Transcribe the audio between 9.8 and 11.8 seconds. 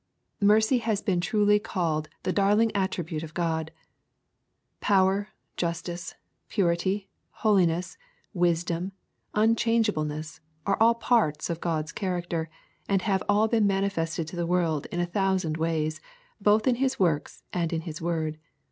ableness, are all parts of